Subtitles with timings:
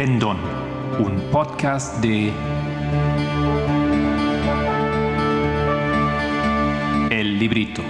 [0.00, 0.38] Pendón,
[0.98, 2.32] un podcast de
[7.10, 7.82] El Librito.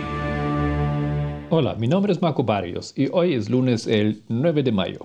[1.51, 4.99] Hola, mi nombre es Marco Barrios y hoy es lunes el 9 de mayo.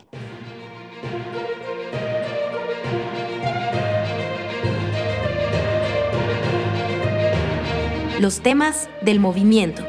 [8.20, 9.84] Los temas del movimiento.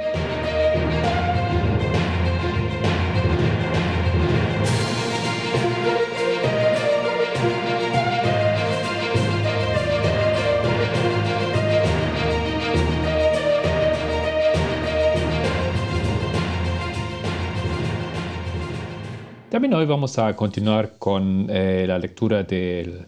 [19.57, 23.07] También hoy vamos a continuar con eh, la lectura del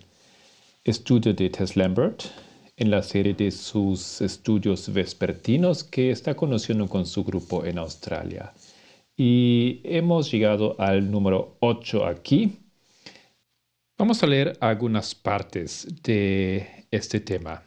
[0.82, 2.22] estudio de Tess Lambert
[2.74, 8.54] en la serie de sus estudios vespertinos que está conociendo con su grupo en Australia.
[9.14, 12.56] Y hemos llegado al número 8 aquí.
[13.98, 17.62] Vamos a leer algunas partes de este tema.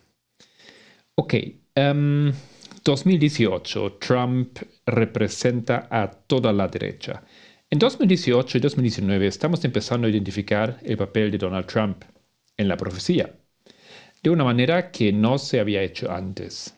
[1.13, 1.36] Ok,
[2.84, 7.22] 2018, em, Trump representa a toda la derecha.
[7.73, 12.03] En 2018 y 2019 estamos empezando a identificar el papel de Donald Trump
[12.58, 13.33] en la profecía,
[14.22, 16.78] de una manera que no se había hecho antes.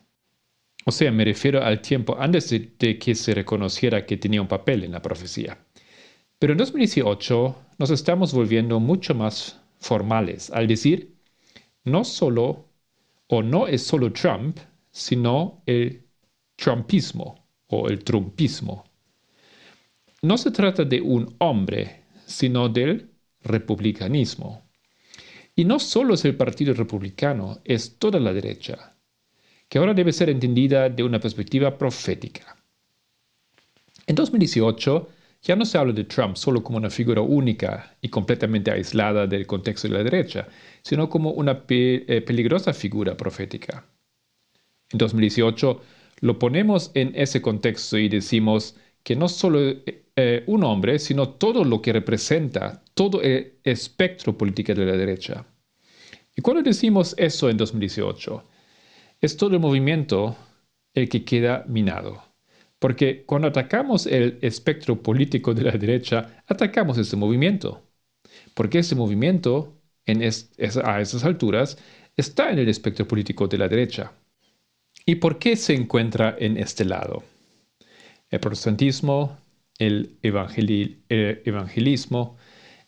[0.85, 4.83] O sea, me refiero al tiempo antes de, que se reconociera que tenía un papel
[4.83, 5.57] en la profecía.
[6.37, 11.15] Pero en 2018 nos estamos volviendo mucho más formales al decir,
[11.85, 12.69] no solo
[13.29, 14.59] o no es solo Trump,
[14.91, 16.05] sino el
[16.55, 18.92] Trumpismo o el Trumpismo
[20.23, 24.63] no se trata de un hombre, sino del republicanismo.
[25.53, 28.95] Y no solo es el Partido Republicano, es toda la derecha,
[29.67, 32.55] que ahora debe ser entendida de una perspectiva profética.
[34.07, 35.09] En 2018
[35.41, 39.45] ya no se habla de Trump solo como una figura única y completamente aislada del
[39.45, 40.47] contexto de la derecha,
[40.83, 43.85] sino como una eh, peligrosa figura profética.
[44.89, 45.81] En 2018
[46.21, 49.59] lo ponemos en ese contexto y decimos que no solo
[50.15, 55.45] eh, un hombre, sino todo lo que representa, todo el espectro político de la derecha.
[56.35, 58.43] Y cuando decimos eso en 2018,
[59.21, 60.35] es todo el movimiento
[60.93, 62.21] el que queda minado.
[62.79, 67.81] Porque cuando atacamos el espectro político de la derecha, atacamos ese movimiento.
[68.53, 71.77] Porque ese movimiento, en a esas alturas,
[72.17, 74.11] está en el espectro político de la derecha.
[75.05, 77.23] ¿Y por qué se encuentra en este lado?
[78.29, 79.37] El protestantismo,
[79.83, 82.37] el, evangelismo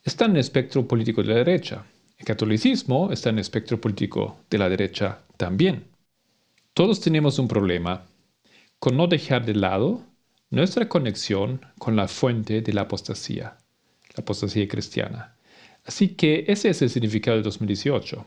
[0.04, 1.86] está en el espectro político de la derecha.
[2.18, 5.86] El catolicismo está en el espectro político de la derecha también.
[6.74, 8.06] Todos tenemos un problema
[8.80, 10.04] con no dejar de lado
[10.50, 13.58] nuestra conexión con la fuente de la apostasía,
[14.16, 15.36] la apostasía cristiana.
[15.84, 18.26] Así que ese es el significado de 2018.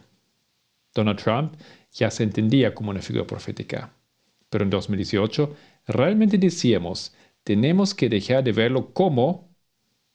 [0.94, 1.54] Donald Trump
[1.92, 3.92] ya se entendía como una figura profética,
[4.50, 5.56] pero en 2018
[5.86, 7.14] realmente decíamos
[7.48, 9.48] tenemos que dejar de verlo como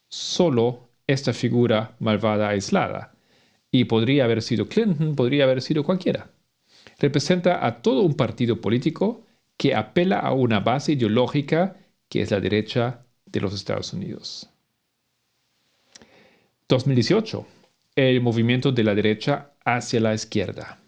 [0.07, 3.15] solo esta figura malvada aislada.
[3.71, 6.29] Y podría haber sido Clinton, podría haber sido cualquiera.
[6.99, 9.25] Representa a todo un partido político
[9.57, 11.75] que apela a una base ideológica
[12.07, 14.47] que es la derecha de los Estados Unidos.
[16.69, 17.47] 2018.
[17.95, 20.79] El movimiento de la derecha hacia la izquierda.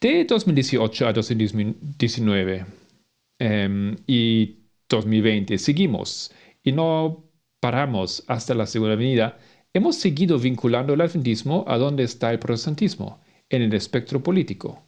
[0.00, 2.66] De 2018 a 2019
[3.38, 4.59] em, y
[4.90, 5.56] 2020.
[5.56, 6.30] Seguimos
[6.62, 7.24] y no
[7.60, 9.38] paramos hasta la Segunda Avenida.
[9.72, 14.82] Hemos seguido vinculando el adventismo a donde está el protestantismo, en el espectro político.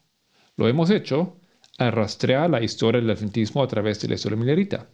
[0.56, 1.36] Lo hemos hecho
[1.78, 4.88] al rastrear la historia del adventismo a través de la historia milerita,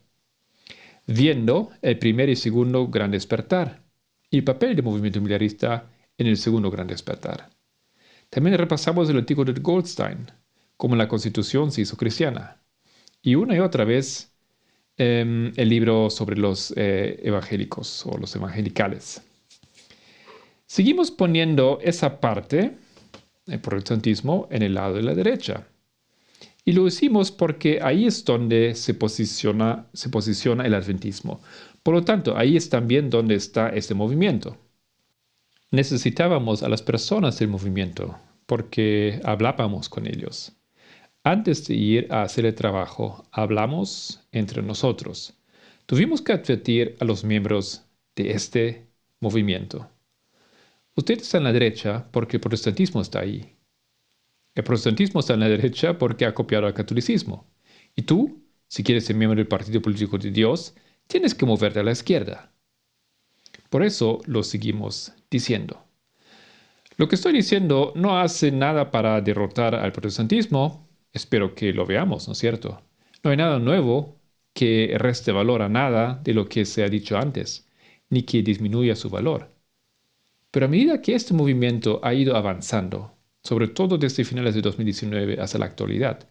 [1.07, 3.83] viendo el primer y segundo gran despertar
[4.31, 7.51] y el papel del movimiento milarista en el segundo gran despertar.
[8.31, 10.27] También repasamos el artículo de Goldstein,
[10.77, 12.63] cómo la constitución se hizo cristiana.
[13.23, 14.33] Y una y otra vez
[15.01, 19.23] Em, el libro sobre los eh, evangélicos o los evangelicales.
[20.67, 22.73] Seguimos poniendo esa parte,
[23.47, 25.69] el protestantismo, en el lado de la derecha.
[26.65, 31.41] Y lo hicimos porque ahí es donde se posiciona, se posiciona el adventismo.
[31.85, 34.57] Por lo tanto, ahí es también donde está este movimiento.
[35.71, 40.58] Necesitábamos a las personas del movimiento porque hablábamos con ellos.
[41.25, 45.35] Antes de ir a hacer el trabajo, hablamos entre nosotros.
[45.87, 47.85] Tuvimos que advertir a los miembros
[48.15, 48.87] de este
[49.21, 49.91] movimiento.
[50.95, 53.57] Usted está en la derecha porque el protestantismo está ahí.
[54.55, 57.47] El protestantismo está en la derecha porque ha copiado al catolicismo.
[57.95, 60.75] Y tú, si quieres ser miembro del partido político de Dios,
[61.07, 62.53] tienes que moverte a la izquierda.
[63.71, 65.85] Por eso lo seguimos diciendo.
[66.97, 70.88] Lo que estoy diciendo no hace nada para derrotar al protestantismo.
[71.13, 72.83] Espero que lo veamos, ¿no es cierto?
[73.23, 74.19] No hay nada nuevo
[74.53, 77.69] que reste valor a nada de lo que se ha dicho antes,
[78.11, 79.51] ni que disminuya su valor.
[80.51, 85.41] Pero a medida que este movimiento ha ido avanzando, sobre todo desde finales de 2019
[85.41, 86.29] hasta la actualidad,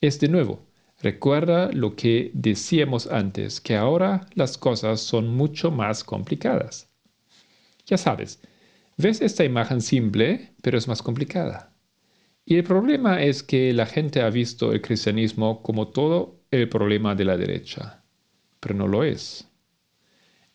[0.00, 0.66] es de nuevo,
[1.00, 6.88] recuerda lo que decíamos antes, que ahora las cosas son mucho más complicadas.
[7.86, 8.40] Ya sabes,
[8.96, 11.67] ves esta imagen simple, pero es más complicada.
[12.48, 17.14] Y el problema es que la gente ha visto el cristianismo como todo el problema
[17.14, 18.02] de la derecha,
[18.58, 19.46] pero no lo es.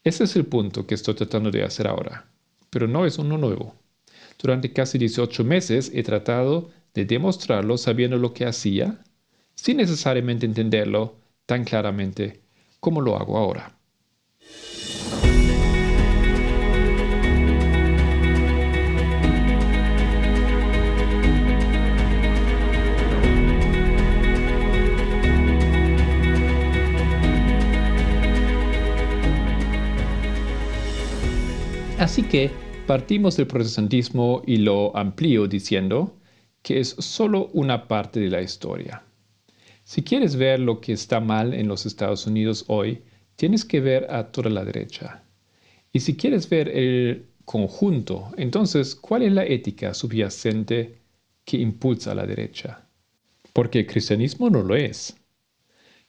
[0.03, 2.33] Ese es el punto que estoy tratando de hacer ahora
[2.73, 3.75] pero no es uno nuevo.
[4.41, 9.03] Durante casi 18 meses he tratado de demostrarlo sabiendo lo que hacía,
[9.53, 12.41] sin necesariamente entenderlo tan claramente
[12.79, 13.77] como lo hago ahora.
[31.99, 32.51] Así que
[32.87, 36.17] Partimos del protestantismo y lo amplío diciendo
[36.61, 39.03] que es solo una parte de la historia.
[39.85, 43.03] Si quieres ver lo que está mal en los Estados Unidos hoy,
[43.37, 45.23] tienes que ver a toda la derecha.
[45.93, 50.99] Y si quieres ver el conjunto, entonces, ¿cuál es la ética subyacente
[51.45, 52.85] que impulsa a la derecha?
[53.53, 55.15] Porque el cristianismo no lo es.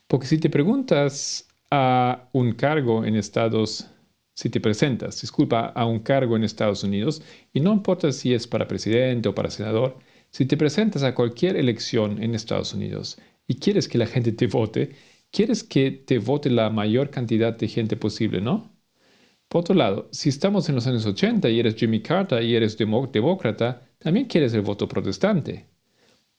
[0.09, 3.87] Porque si te preguntas a un cargo en Estados
[4.35, 7.23] si te presentas, disculpa, a un cargo en Estados Unidos,
[7.53, 9.99] y no importa si es para presidente o para senador,
[10.31, 14.49] si te presentas a cualquier elección en Estados Unidos y quieres que la gente te
[14.49, 14.97] vote,
[15.31, 18.75] quieres que te vote la mayor cantidad de gente posible, ¿no?
[19.49, 22.77] Por otro lado, si estamos en los años 80 y eres Jimmy Carter y eres
[22.77, 25.69] demócrata, también quieres el voto protestante.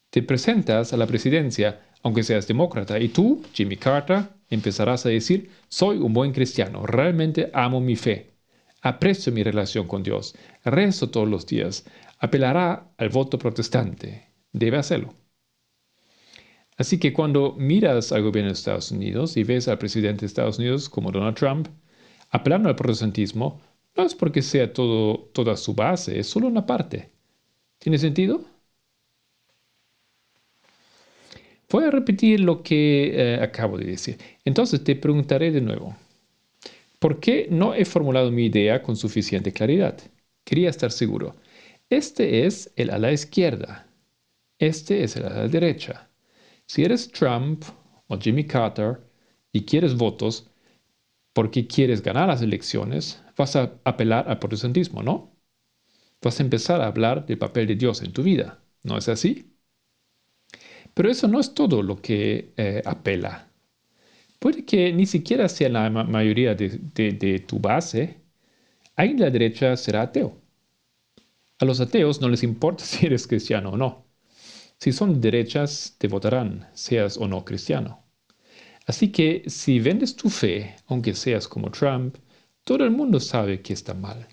[0.10, 5.50] Te presentas a la presidencia, aunque seas demócrata, y tú, Jimmy Carter, empezarás a decir,
[5.70, 8.36] soy un buen cristiano, realmente amo mi fe,
[8.84, 11.84] aprecio mi relación con Dios, rezo todos los días,
[12.20, 15.16] apelará al voto protestante, debe hacerlo.
[16.78, 20.60] Así que cuando miras al gobierno de Estados Unidos y ves al presidente de Estados
[20.60, 21.70] Unidos como Donald Trump,
[22.30, 23.60] apelando al protestantismo,
[23.98, 27.10] no es porque sea todo, toda su base, es solo una parte.
[27.80, 28.46] ¿Tiene sentido?
[31.76, 34.18] Voy a repetir lo que eh, acabo de decir.
[34.46, 35.94] Entonces te preguntaré de nuevo.
[37.00, 40.00] ¿Por qué no he formulado mi idea con suficiente claridad?
[40.46, 41.36] Quería estar seguro.
[41.90, 43.90] Este es el ala izquierda.
[44.58, 46.08] Este es el ala derecha.
[46.66, 47.66] Si eres Trump
[48.08, 49.02] o Jimmy Carter
[49.52, 50.50] y quieres votos
[51.34, 55.36] porque quieres ganar las elecciones, vas a apelar al protestantismo, ¿no?
[56.22, 58.64] Vas a empezar a hablar del papel de Dios en tu vida.
[58.82, 59.55] ¿No es así?
[60.96, 63.52] Pero eso no es todo lo que eh, apela.
[64.40, 68.22] Puede que ni siquiera sea la mayoría de, tu base.
[68.96, 70.42] Alguien de la derecha será ateo.
[71.60, 74.06] A los ateos no les importa si eres cristiano o no.
[74.80, 78.04] Si son derechas, te votarán, seas o no cristiano.
[78.88, 82.16] Así que si vendes tu fe, aunque seas como Trump,
[82.64, 84.28] todo el mundo sabe que está mal.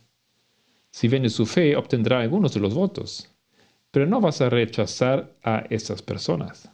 [0.92, 3.31] Si vendes su fe, obtendrá algunos de los votos
[3.92, 6.68] pero no vas a rechazar a esas personas.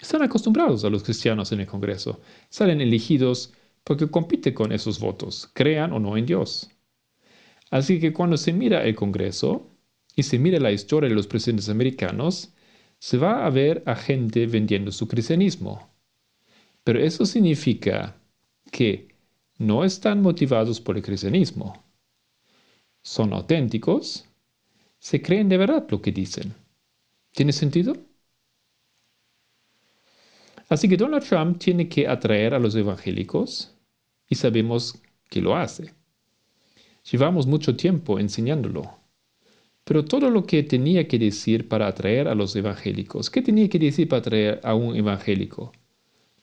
[0.00, 5.50] Están acostumbrados a los cristianos en el Congreso, salen elegidos porque compite con esos votos,
[5.52, 6.70] crean o no en Dios.
[7.70, 9.68] Así que cuando se mira el Congreso
[10.16, 12.54] y se mira la historia de los presidentes americanos,
[12.98, 15.90] se va a ver a gente vendiendo su cristianismo.
[16.84, 18.16] Pero eso significa
[18.70, 19.08] que
[19.58, 21.84] no están motivados por el cristianismo.
[23.02, 24.26] Son auténticos,
[25.04, 26.54] se creen de verdad lo que dicen.
[27.32, 27.94] ¿Tiene sentido?
[30.70, 33.76] Así que Donald Trump tiene que atraer a los evangélicos
[34.30, 35.92] y sabemos que lo hace.
[37.10, 38.98] Llevamos mucho tiempo enseñándolo.
[39.84, 43.78] Pero todo lo que tenía que decir para atraer a los evangélicos, ¿qué tenía que
[43.78, 45.70] decir para atraer a un evangélico?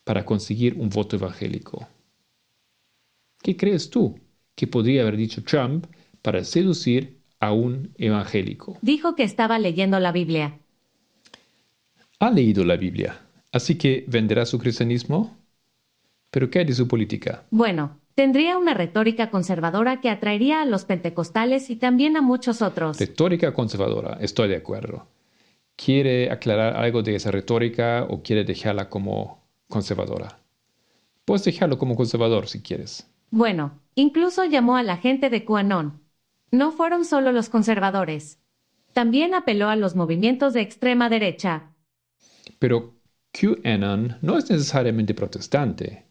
[0.04, 1.88] Para conseguir un voto evangélico.
[3.42, 4.20] ¿Qué crees tú
[4.54, 5.88] que podría haber dicho Trump
[6.22, 8.78] para seducir a un evangélico.
[8.82, 10.60] Dijo que estaba leyendo la Biblia.
[12.20, 13.20] Ha leído la Biblia,
[13.52, 15.36] así que venderá su cristianismo.
[16.30, 17.44] ¿Pero qué hay de su política?
[17.50, 23.00] Bueno, tendría una retórica conservadora que atraería a los pentecostales y también a muchos otros.
[23.00, 25.08] Retórica conservadora, estoy de acuerdo.
[25.76, 30.38] ¿Quiere aclarar algo de esa retórica o quiere dejarla como conservadora?
[31.26, 33.08] Puedes dejarlo como conservador si quieres.
[33.32, 36.00] Bueno, incluso llamó a la gente de QAnon.
[36.52, 38.38] No fueron solo los conservadores.
[38.92, 41.74] También apeló a los movimientos de extrema derecha.
[42.60, 42.96] Pero
[43.32, 46.08] QAnon no es necesariamente protestante.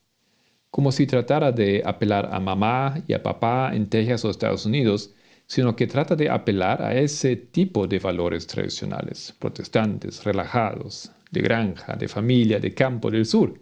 [0.71, 5.15] Como si tratara de apelar a mamá y a papá en Texas o Estados Unidos,
[5.47, 11.97] sino que trata de apelar a ese tipo de valores tradicionales, protestantes, relajados, de granja,
[11.97, 13.59] de familia, de campo del sur.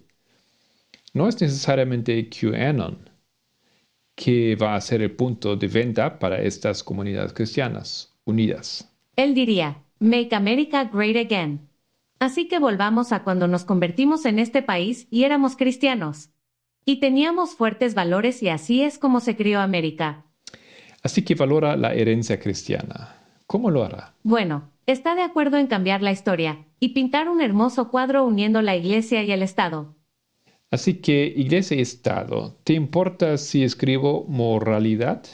[1.13, 3.08] No es necesariamente QAnon
[4.19, 8.93] que va a ser el punto de venta para estas comunidades cristianas unidas.
[9.15, 11.69] Él diría, Make America Great Again.
[12.19, 16.31] Así que volvamos a cuando nos convertimos en este país y éramos cristianos.
[16.85, 20.25] Y teníamos fuertes valores y así es como se crió América.
[21.05, 23.15] Así que valora la herencia cristiana.
[23.47, 24.15] ¿Cómo lo hará?
[24.25, 28.75] Bueno, está de acuerdo en cambiar la historia y pintar un hermoso cuadro uniendo la
[28.75, 29.95] iglesia y el Estado.
[30.71, 35.25] Así que, iglesia y Estado, ¿te importa si escribo moralidad?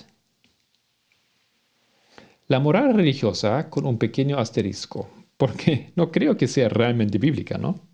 [2.47, 7.88] La moral religiosa con un pequeño asterisco, porque no creo que sea realmente bíblica, ¿no?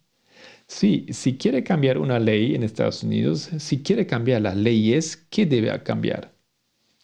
[0.67, 5.47] Sí, si quiere cambiar una ley en Estados Unidos, si quiere cambiar las leyes, ¿qué
[5.47, 6.33] debe cambiar?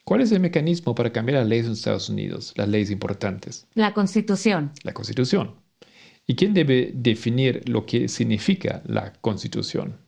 [0.04, 3.66] ¿Cuál es el mecanismo para cambiar las leyes en Estados Unidos, las leyes importantes?
[3.74, 4.70] La Constitución.
[4.84, 5.56] La Constitución.
[6.26, 10.05] ¿Y quién debe definir lo que significa la Constitución?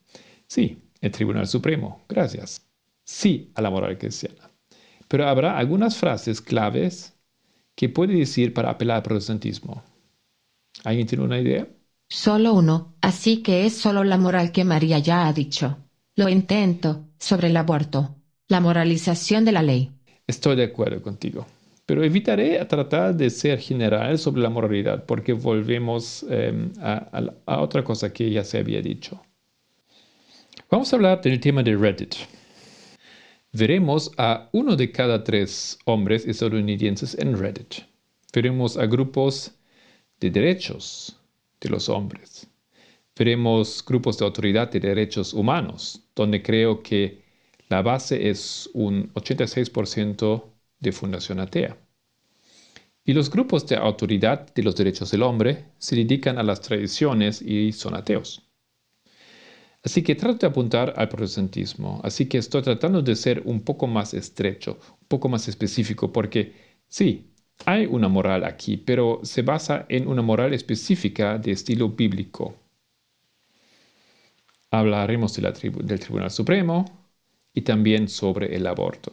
[0.49, 2.03] Sí, el Tribunal Supremo.
[2.09, 2.67] Gracias.
[3.05, 4.51] Sí a la moral cristiana.
[5.07, 7.15] Pero habrá algunas frases claves
[7.75, 9.83] que puede decir para apelar al protestantismo.
[10.85, 11.67] ¿Alguien tiene una idea?
[12.11, 15.79] Solo uno, así que es solo la moral que María ya ha dicho.
[16.17, 18.17] Lo intento, sobre el aborto.
[18.49, 19.93] La moralización de la ley.
[20.27, 21.47] Estoy de acuerdo contigo.
[21.87, 28.13] Pero evitaré tratar de ser general sobre la moralidad porque volvemos em, a otra cosa
[28.13, 29.21] que ya se había dicho.
[30.71, 32.15] Vamos a hablar del tema de Reddit.
[33.53, 37.87] Veremos a uno de cada tres hombres estadounidenses en Reddit.
[38.35, 39.55] Veremos a grupos
[40.21, 41.19] de derechos
[41.59, 42.47] de los hombres.
[43.17, 47.23] Veremos grupos de autoridad de derechos humanos, donde creo que
[47.71, 50.45] la base es un 86%
[50.81, 51.79] de fundación atea.
[53.07, 57.41] Y los grupos de autoridad de los derechos del hombre se dedican a las tradiciones
[57.41, 58.48] y son ateos.
[59.89, 61.99] Así que trato de apuntar al protestantismo.
[62.05, 66.53] Así que estoy tratando de ser un poco más estrecho, un poco más específico, porque
[66.87, 67.33] sí,
[67.65, 72.55] hay una moral aquí, pero se basa en una moral específica de estilo bíblico.
[74.71, 76.85] Hablaremos del Tribunal Supremo
[77.55, 79.11] y también sobre el aborto.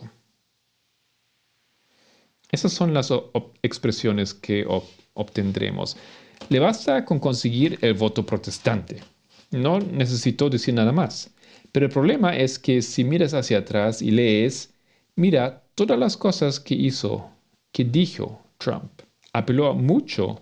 [2.51, 3.13] Esas son las
[3.63, 4.67] expresiones que
[5.13, 5.95] obtendremos.
[6.49, 9.14] Le basta con conseguir el voto protestante.
[9.55, 11.33] No necesito decir nada más.
[11.71, 14.73] Pero el problema es que si miras hacia atrás y lees,
[15.15, 17.29] mira todas las cosas que hizo,
[17.71, 19.01] que dijo Trump.
[19.31, 20.41] Apeló a mucho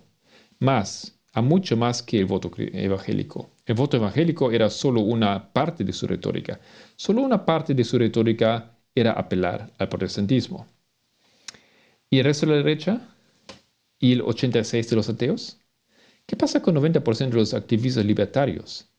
[0.59, 3.51] más, a mucho más que el voto evangélico.
[3.67, 6.59] El voto evangélico era solo una parte de su retórica.
[6.95, 10.65] Solo una parte de su retórica era apelar al protestantismo.
[12.09, 12.99] ¿Y el resto de la derecha?
[13.99, 15.59] ¿Y el 86% de los ateos?
[16.25, 18.89] ¿Qué pasa con 90% de los activistas libertarios?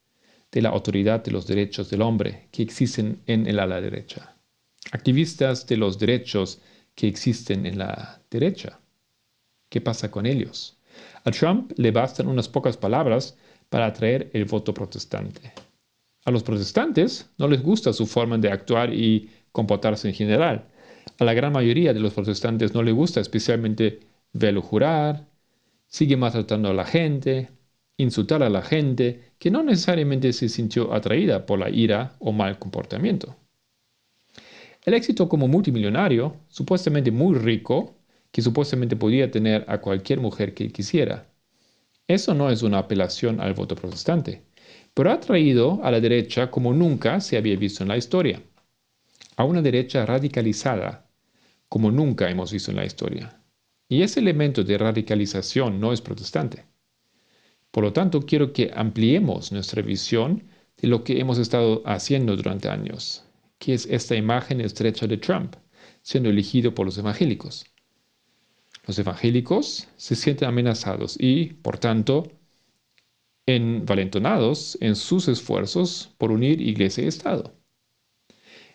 [0.55, 4.37] De la autoridad de los derechos del hombre que existen en el ala derecha.
[4.93, 6.61] Activistas de los derechos
[6.95, 8.79] que existen en la derecha.
[9.69, 10.79] ¿Qué pasa con ellos?
[11.25, 13.37] A Trump le bastan unas pocas palabras
[13.69, 15.53] para atraer el voto protestante.
[16.25, 20.69] A los protestantes no les gusta su forma de actuar y comportarse en general.
[21.19, 23.99] A la gran mayoría de los protestantes no les gusta especialmente
[24.33, 25.27] verlo jurar,
[25.89, 27.51] sigue maltratando a la gente,
[27.97, 32.59] insultar a la gente que no necesariamente se sintió atraída por la ira o mal
[32.59, 33.37] comportamiento.
[34.85, 37.97] El éxito como multimillonario, supuestamente muy rico,
[38.31, 41.27] que supuestamente podía tener a cualquier mujer que quisiera.
[42.07, 44.43] Eso no es una apelación al voto protestante,
[44.93, 48.43] pero ha traído a la derecha como nunca se había visto en la historia.
[49.37, 51.09] A una derecha radicalizada,
[51.69, 53.41] como nunca hemos visto en la historia.
[53.89, 56.74] Y ese elemento de radicalización no es protestante.
[57.75, 60.45] Por lo tanto, quiero que ampliemos nuestra visión
[60.81, 63.25] de lo que hemos estado haciendo durante años,
[63.59, 65.57] que es esta imagen estrecha de Trump,
[66.01, 67.67] siendo elegido por los evangélicos.
[68.87, 72.31] Los evangélicos se sienten amenazados y, por tanto,
[73.45, 77.57] envalentonados en sus esfuerzos por unir iglesia y Estado.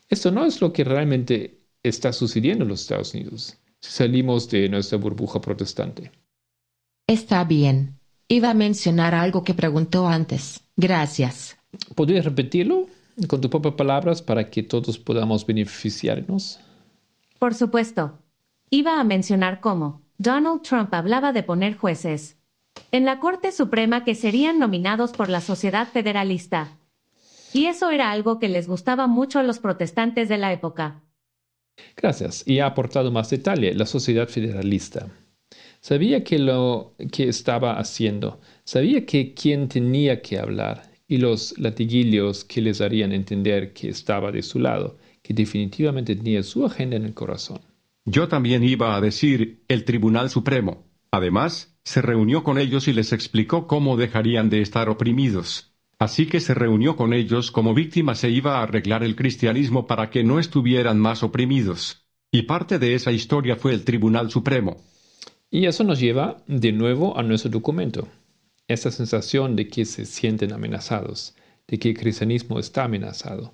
[0.09, 4.67] Esto no es lo que realmente está sucediendo en los Estados Unidos si salimos de
[4.67, 6.11] nuestra burbuja protestante.
[7.07, 7.98] Está bien,
[8.31, 10.61] Iba a mencionar algo que preguntó antes.
[10.77, 11.57] Gracias.
[11.95, 12.85] ¿Podrías repetirlo
[13.27, 16.59] con tus propias palabras para que todos podamos beneficiarnos?
[17.39, 18.19] Por supuesto.
[18.69, 22.37] Iba a mencionar cómo, Donald Trump hablaba de poner jueces
[22.91, 26.77] en la Corte Suprema que serían nominados por la sociedad federalista.
[27.51, 31.01] Y eso era algo que les gustaba mucho a los protestantes de la época.
[31.97, 32.43] Gracias.
[32.45, 35.07] Y ha aportado más detalle, la sociedad federalista.
[35.81, 42.43] Sabía que lo que estaba haciendo, sabía que quién tenía que hablar y los latiguillos
[42.43, 47.05] que les harían entender que estaba de su lado, que definitivamente tenía su agenda en
[47.05, 47.61] el corazón.
[48.05, 50.85] Yo también iba a decir el Tribunal Supremo.
[51.11, 55.73] Además, se reunió con ellos y les explicó cómo dejarían de estar oprimidos.
[55.97, 60.09] Así que se reunió con ellos como víctimas e iba a arreglar el cristianismo para
[60.09, 62.05] que no estuvieran más oprimidos.
[62.31, 64.77] Y parte de esa historia fue el Tribunal Supremo.
[65.51, 68.07] Y eso nos lleva de nuevo a nuestro documento.
[68.67, 71.35] Esa sensación de que se sienten amenazados,
[71.67, 73.53] de que el cristianismo está amenazado,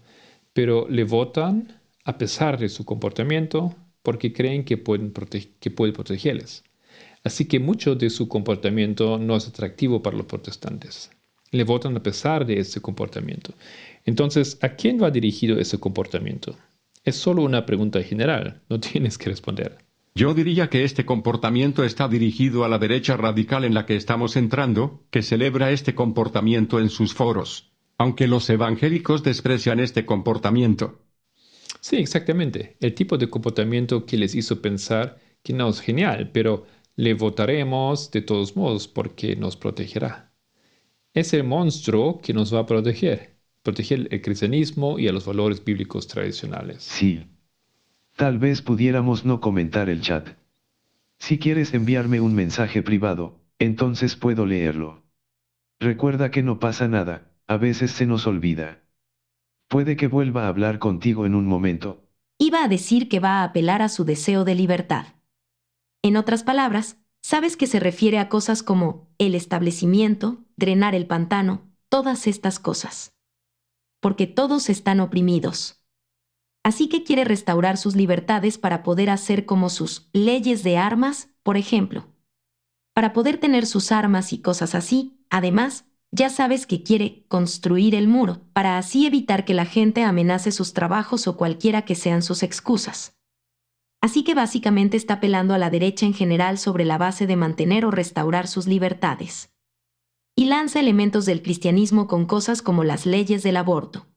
[0.52, 6.64] pero le votan a pesar de su comportamiento porque creen que, pueden puede protegerles.
[7.24, 11.12] Así que mucho de su comportamiento no es atractivo para los protestantes.
[11.52, 13.54] Le votan a pesar de ese comportamiento.
[14.04, 16.58] Entonces, ¿a quién va dirigido ese comportamiento?
[17.06, 19.85] Es solo una pregunta general, no tienes que responder.
[20.18, 24.38] Yo diría que este comportamiento está dirigido a la derecha radical en la que estamos
[24.38, 31.02] entrando, que celebra este comportamiento en sus foros, aunque los evangélicos desprecian este comportamiento.
[31.82, 32.78] Sí, exactamente.
[32.80, 38.10] El tipo de comportamiento que les hizo pensar que no es genial, pero le votaremos
[38.10, 40.32] de todos modos porque nos protegerá.
[41.14, 45.62] Es el monstruo que nos va a proteger, proteger el cristianismo y a los valores
[45.62, 46.84] bíblicos tradicionales.
[46.84, 47.22] Sí,
[48.16, 50.38] Tal vez pudiéramos no comentar el chat.
[51.20, 55.04] Si quieres enviarme un mensaje privado, entonces puedo leerlo.
[55.82, 58.80] Recuerda que no pasa nada, a veces se nos olvida.
[59.68, 62.06] Puede que vuelva a hablar contigo en un momento.
[62.38, 65.08] Iba a decir que va a apelar a su deseo de libertad.
[66.02, 71.64] En otras palabras, sabes que se refiere a cosas como el establecimiento, drenar el pantano,
[71.90, 73.14] todas estas cosas.
[74.00, 75.85] Porque todos están oprimidos
[76.66, 81.58] así que quiere restaurar sus libertades para poder hacer como sus leyes de armas, por
[81.58, 82.08] ejemplo.
[82.96, 88.08] Para poder tener sus armas y cosas así, además, ya sabes que quiere construir el
[88.08, 92.42] muro, para así evitar que la gente amenace sus trabajos o cualquiera que sean sus
[92.42, 93.16] excusas.
[94.02, 97.86] Así que básicamente está apelando a la derecha en general sobre la base de mantener
[97.86, 99.54] o restaurar sus libertades.
[100.36, 104.08] Y lanza elementos del cristianismo con cosas como las leyes del aborto.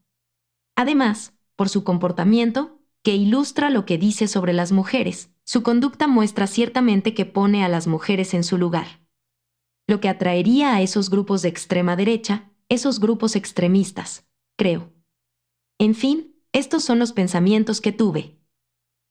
[0.77, 5.33] Además, por su comportamiento, que ilustra lo que dice sobre las mujeres.
[5.43, 9.01] Su conducta muestra ciertamente que pone a las mujeres en su lugar.
[9.89, 14.25] Lo que atraería a esos grupos de extrema derecha, esos grupos extremistas,
[14.57, 14.93] creo.
[15.81, 18.37] En fin, estos son los pensamientos que tuve.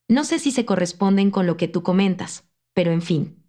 [0.08, 3.44] No sé si se corresponden con lo que tú comentas, pero en fin.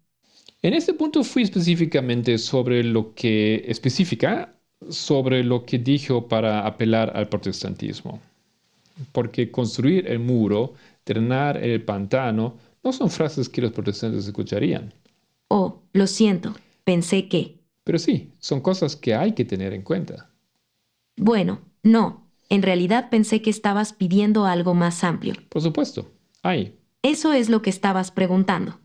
[0.61, 4.59] En este punto fui específicamente sobre lo que específica
[4.89, 8.21] sobre lo que dijo para apelar al protestantismo
[9.11, 10.73] porque construir el muro,
[11.05, 14.93] drenar el pantano, no son frases que los protestantes escucharían.
[15.47, 17.59] Oh, lo siento, pensé que...
[17.83, 20.29] Pero sí, son cosas que hay que tener en cuenta.
[21.17, 25.33] Bueno, no, en realidad pensé que estabas pidiendo algo más amplio.
[25.49, 26.11] Por supuesto,
[26.43, 26.77] hay.
[27.01, 28.79] Eso es lo que estabas preguntando.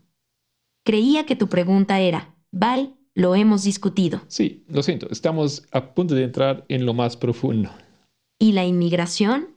[0.83, 4.21] Creía que tu pregunta era, Val, lo hemos discutido.
[4.27, 7.71] Sí, lo siento, estamos a punto de entrar en lo más profundo.
[8.39, 9.54] ¿Y la inmigración?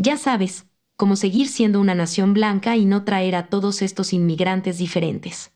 [0.00, 4.78] Ya sabes, cómo seguir siendo una nación blanca y no traer a todos estos inmigrantes
[4.78, 5.52] diferentes.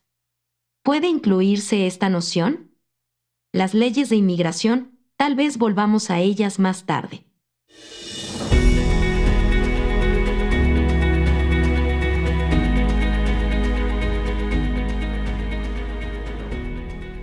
[0.82, 2.72] ¿Puede incluirse esta noción?
[3.52, 7.24] Las leyes de inmigración, tal vez volvamos a ellas más tarde.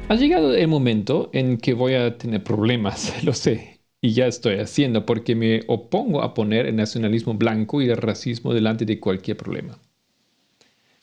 [0.07, 4.59] Ha llegado el momento en que voy a tener problemas, lo sé, y ya estoy
[4.59, 9.37] haciendo porque me opongo a poner el nacionalismo blanco y el racismo delante de cualquier
[9.37, 9.77] problema,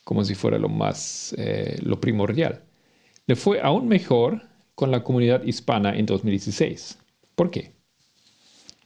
[0.04, 2.62] como si fuera lo más, eh, lo primordial.
[3.26, 4.42] Le fue aún mejor
[4.74, 6.98] con la comunidad hispana en 2016.
[7.34, 7.72] ¿Por qué?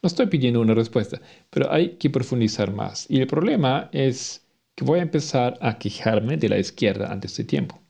[0.02, 1.20] No estoy pidiendo una respuesta,
[1.50, 3.06] pero hay que profundizar más.
[3.10, 7.44] Y el problema es que voy a empezar a quejarme de la izquierda antes de
[7.44, 7.80] tiempo.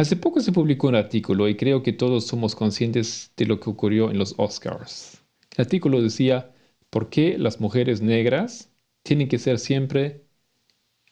[0.00, 3.68] Hace poco se publicó un artículo y creo que todos somos conscientes de lo que
[3.68, 5.22] ocurrió en los Oscars.
[5.54, 6.54] El artículo decía,
[6.88, 10.24] ¿por qué las mujeres negras tienen que ser siempre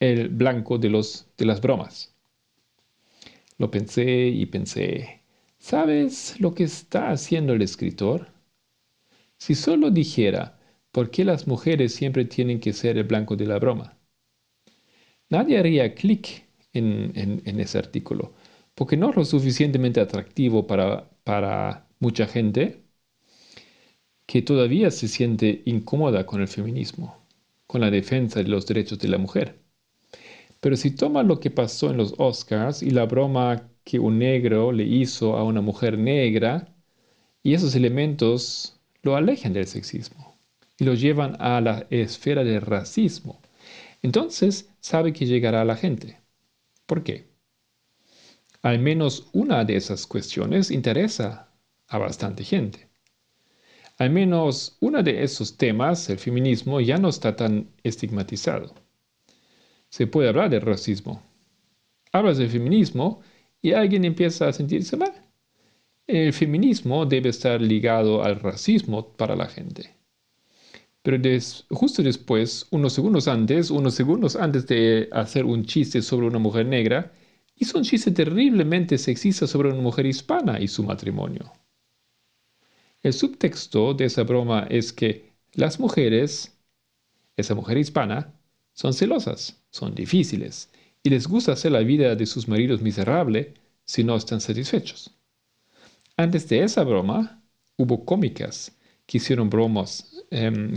[0.01, 2.15] el blanco de, las bromas?
[3.59, 5.21] Lo pensé y pensé,
[5.59, 8.29] ¿sabes lo que está haciendo el escritor?
[9.37, 10.59] Si solo dijera,
[10.93, 13.99] ¿por qué las mujeres siempre tienen que ser el blanco de la broma?
[15.29, 18.35] Nadie haría clic en, ese artículo,
[18.79, 22.85] porque no es lo suficientemente atractivo para, para mucha gente
[24.25, 27.17] que todavía se siente incómoda con el feminismo,
[27.67, 29.59] con la defensa de los derechos de la mujer.
[30.61, 34.71] Pero si toma lo que pasó en los Oscars y la broma que un negro
[34.71, 36.73] le hizo a una mujer negra,
[37.43, 40.39] y esos elementos lo alejan del sexismo
[40.79, 43.41] y lo llevan a la esfera del racismo.
[44.03, 46.21] Entonces sabe que llegará a la gente.
[46.87, 47.29] ¿Por qué?
[48.63, 51.49] Al menos una de esas cuestiones interesa
[51.87, 52.89] a bastante gente.
[53.99, 58.75] Al menos uno de esos temas, el feminismo, ya no está tan estigmatizado.
[59.89, 61.23] Se puede hablar del racismo.
[62.13, 63.21] Hablas del feminismo
[63.61, 65.13] y alguien empieza a sentirse mal.
[66.07, 69.95] El feminismo debe estar ligado al racismo para la gente.
[71.03, 71.19] Pero
[71.71, 76.67] justo después, unos segundos antes, unos segundos antes de hacer un chiste sobre una mujer
[76.67, 77.13] negra,
[77.59, 81.53] hizo un chiste terriblemente sexista sobre una mujer hispana y su matrimonio.
[83.03, 86.57] El subtexto de esa broma es que las mujeres,
[87.37, 88.35] esa mujer hispana,
[88.73, 90.71] son celosas, son difíciles
[91.03, 95.11] y les gusta hacer la vida de sus maridos miserable si no están satisfechos.
[96.17, 97.43] Antes de esa broma,
[97.77, 98.73] hubo cómicas
[99.07, 100.19] que hicieron bromas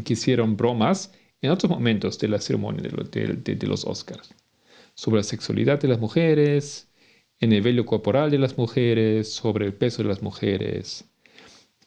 [0.07, 4.33] hicieron bromas en otros momentos de la ceremonia de, los Oscars
[5.01, 6.87] sobre la sexualidad de las mujeres,
[7.39, 11.09] en el vello corporal de las mujeres, sobre el peso de las mujeres.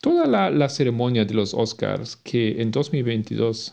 [0.01, 3.73] Toda la, la ceremonia de los Oscars que en 2022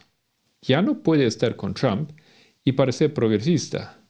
[0.62, 2.12] ya no puede estar con Trump
[2.64, 4.06] y parecer progresista.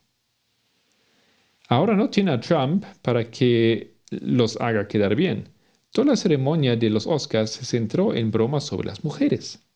[1.66, 5.48] Ahora no tiene a Trump para que los haga quedar bien.
[5.92, 9.66] Toda la ceremonia de los Oscars se centró en bromas sobre las mujeres.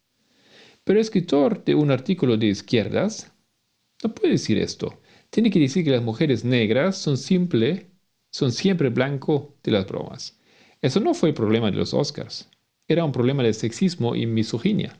[0.84, 3.32] Pero el escritor de un artículo de izquierdas
[4.04, 5.00] no puede decir esto.
[5.36, 7.90] Tiene que decir que las mujeres negras son, simple,
[8.30, 10.40] son siempre blanco de las bromas.
[10.80, 12.48] Eso no fue el problema de los Oscars.
[12.88, 14.98] Era un problema de sexismo y misoginia.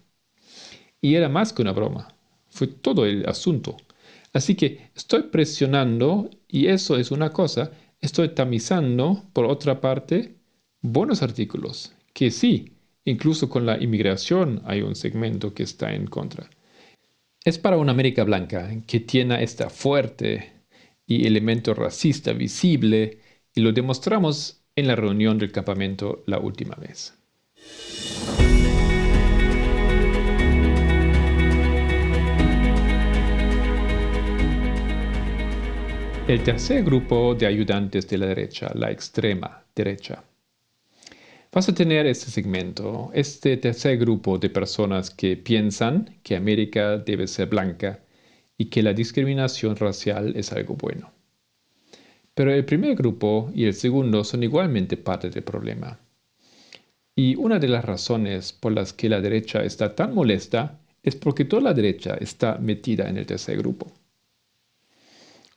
[1.00, 2.14] Y era más que una broma.
[2.50, 3.78] Fue todo el asunto.
[4.34, 7.70] Así que estoy presionando, y eso es una cosa,
[8.02, 10.36] estoy tamizando, por otra parte,
[10.82, 16.50] buenos artículos, que sí, Incluso con la inmigración hay un segmento que está en contra.
[17.46, 20.64] Es para una América blanca que tiene esta fuerte
[21.06, 23.20] y elemento racista visible
[23.54, 27.16] y lo demostramos en la reunión del campamento la última vez.
[36.26, 40.24] El tercer grupo de ayudantes de la derecha, la extrema derecha,
[41.52, 47.26] Vas a tener este segmento, este tercer grupo de personas que piensan que América debe
[47.26, 48.00] ser blanca
[48.58, 51.12] y que la discriminación racial es algo bueno.
[52.34, 55.98] Pero el primer grupo y el segundo son igualmente parte del problema.
[57.14, 61.46] Y una de las razones por las que la derecha está tan molesta es porque
[61.46, 63.90] toda la derecha está metida en el tercer grupo.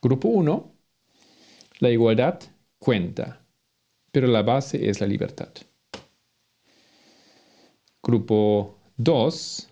[0.00, 0.72] Grupo 1.
[1.80, 2.40] La igualdad
[2.78, 3.44] cuenta,
[4.10, 5.50] pero la base es la libertad.
[8.02, 9.68] Grupo 2.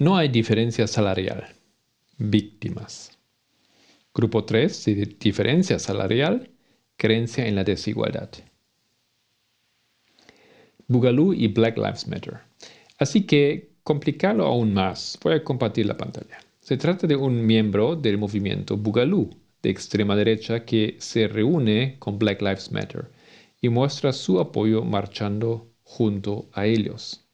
[0.00, 1.46] No hay diferencia salarial.
[2.18, 3.16] Víctimas.
[4.12, 5.18] Grupo 3.
[5.20, 6.50] Diferencia salarial.
[6.96, 8.28] Creencia en la desigualdad.
[10.88, 12.40] Boogaloo y Black Lives Matter.
[12.98, 16.40] Así que, complicarlo aún más, voy a compartir la pantalla.
[16.58, 19.30] Se trata de un miembro del movimiento Boogaloo
[19.62, 23.12] de extrema derecha que se reúne con Black Lives Matter
[23.60, 27.27] y muestra su apoyo marchando junto a ellos.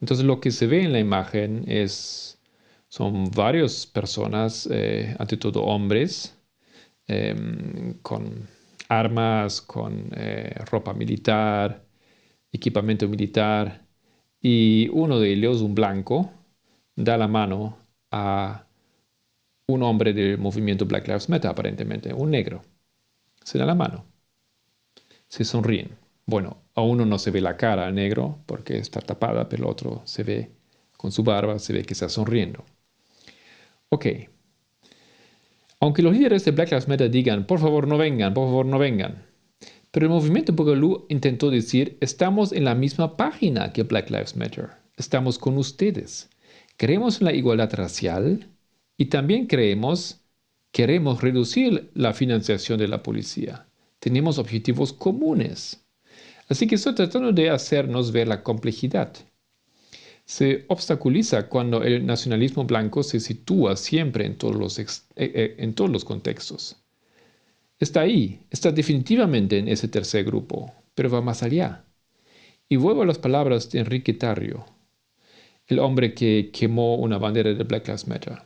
[0.00, 2.40] Entonces lo que se ve en la imagen es,
[2.88, 6.36] son varias personas, eh, ante todo hombres,
[7.06, 8.48] em, con
[8.88, 11.84] armas, con eh, ropa militar,
[12.52, 13.86] equipamiento militar,
[14.40, 16.30] y uno de ellos, un blanco,
[16.96, 17.78] da la mano
[18.10, 18.66] a
[19.66, 22.62] un hombre del movimiento Black Lives Matter, aparentemente, un negro.
[23.44, 24.04] Se da la mano.
[25.28, 25.96] Se sonríen.
[26.26, 29.70] Bueno, a uno no se ve la cara al negro porque está tapada, pero el
[29.70, 30.50] otro se ve
[30.96, 32.64] con su barba, se ve que está sonriendo.
[33.88, 34.06] Ok.
[35.80, 38.78] Aunque los líderes de Black Lives Matter digan, por favor no vengan, por favor no
[38.78, 39.24] vengan.
[39.90, 44.68] Pero el movimiento Boogaloo intentó decir, estamos en la misma página que Black Lives Matter.
[44.96, 46.28] Estamos con ustedes.
[46.76, 48.48] Creemos en la igualdad racial
[48.96, 50.20] y también creemos,
[50.70, 53.66] queremos reducir la financiación de la policía.
[53.98, 55.84] Tenemos objetivos comunes.
[56.50, 59.12] Así que estoy tratando de hacernos ver la complejidad.
[60.24, 64.84] se obstaculiza cuando el nacionalismo blanco se sitúa siempre en todos los, eh,
[65.16, 66.76] eh, en todos los contextos.
[67.78, 71.84] Está ahí, está definitivamente en ese tercer grupo, pero va más allá.
[72.68, 74.64] Y vuelvo a las palabras de Enrique Tarrio,
[75.66, 78.42] el hombre que quemó una bandera de Black Lives Matter.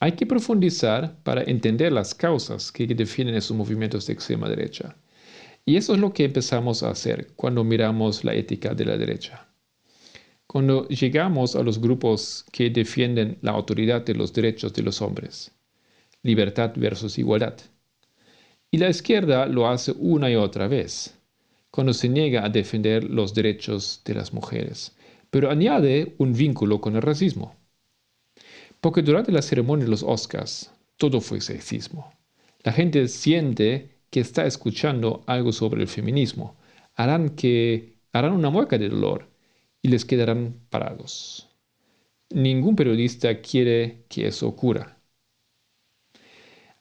[0.00, 4.96] Hay que profundizar para entender las causas que definen esos movimientos de extrema derecha.
[5.64, 9.46] Y eso es lo que empezamos a hacer cuando miramos la ética de la derecha.
[10.46, 15.52] Cuando llegamos a los grupos que defienden la autoridad de los derechos de los hombres,
[16.22, 17.54] libertad versus igualdad.
[18.70, 21.16] Y la izquierda lo hace una y otra vez,
[21.70, 24.96] cuando se niega a defender los derechos de las mujeres,
[25.30, 27.54] pero añade un vínculo con el racismo.
[28.80, 32.12] Porque durante la ceremonia de los Oscars, todo fue sexismo.
[32.64, 36.56] La gente siente que está escuchando algo sobre el feminismo.
[36.94, 39.28] Harán, que, harán una mueca de dolor
[39.82, 41.48] y les quedarán parados.
[42.30, 44.96] Ningún periodista quiere que eso ocurra.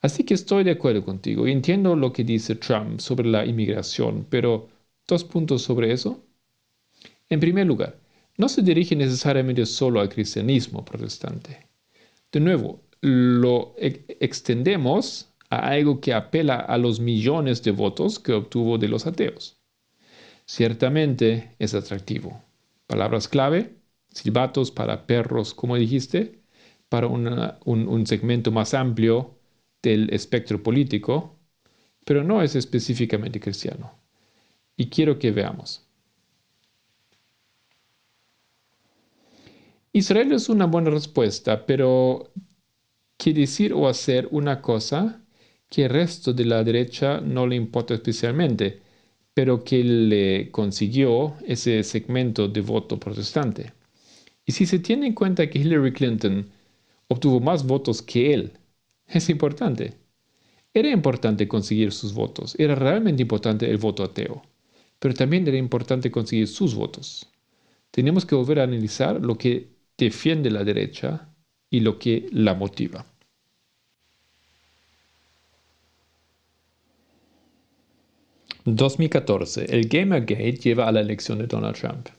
[0.02, 4.26] Así que estoy de acuerdo contigo y entiendo lo que dice Trump sobre la inmigración,
[4.30, 4.70] pero
[5.08, 6.24] dos puntos sobre eso.
[7.30, 8.00] En primer lugar,
[8.38, 11.68] no se dirige necesariamente solo al cristianismo protestante.
[12.32, 18.78] De nuevo, lo extendemos a algo que apela a los millones de votos que obtuvo
[18.78, 19.58] de los ateos.
[20.46, 22.42] Ciertamente es atractivo.
[22.88, 23.76] Palabras clave,
[24.12, 26.42] silbatos para perros, como dijiste,
[26.90, 29.38] para un, segmento más amplio
[29.82, 31.38] del espectro político,
[32.06, 33.94] pero no es específicamente cristiano.
[34.76, 35.86] Y quiero que veamos.
[39.92, 42.32] Israel es una buena respuesta, pero
[43.18, 45.22] ¿qué decir o hacer una cosa
[45.70, 48.82] que el resto de la derecha no le importa especialmente?
[49.40, 53.72] pero que le consiguió ese segmento de voto protestante.
[54.46, 56.50] Y si se tiene en cuenta que Hillary Clinton
[57.08, 58.52] obtuvo más votos que él,
[59.08, 59.94] es importante.
[60.74, 64.42] Era importante conseguir sus votos, era realmente importante el voto ateo,
[65.00, 67.26] pero también era importante conseguir sus votos.
[67.92, 71.30] Tenemos que volver a analizar lo que defiende la derecha
[71.70, 73.06] y lo que la motiva.
[78.66, 79.66] 2014.
[79.70, 82.10] El Gamergate lleva a la elección de Donald Trump.